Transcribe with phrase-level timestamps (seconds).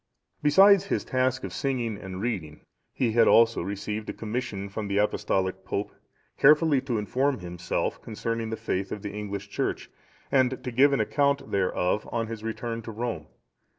[0.41, 2.61] Besides his task of singing and reading,
[2.91, 5.91] he had also received a commission from the Apostolic Pope,
[6.39, 9.91] carefully to inform himself concerning the faith of the English Church,
[10.31, 13.27] and to give an account thereof on his return to Rome.